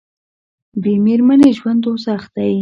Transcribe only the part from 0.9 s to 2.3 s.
میرمنې ژوند دوزخ